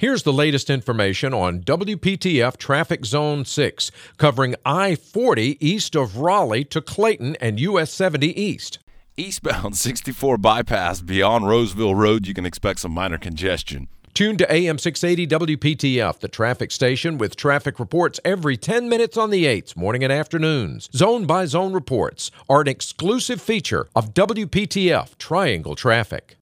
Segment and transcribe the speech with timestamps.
[0.00, 6.62] Here's the latest information on WPTF Traffic Zone 6, covering I 40 east of Raleigh
[6.66, 8.78] to Clayton and US 70 east.
[9.16, 13.88] Eastbound 64 bypass beyond Rolesville Road, you can expect some minor congestion.
[14.14, 19.30] Tune to AM 680 WPTF, the traffic station with traffic reports every 10 minutes on
[19.30, 20.88] the 8s, morning and afternoons.
[20.94, 26.36] Zone by zone reports are an exclusive feature of WPTF Triangle Traffic.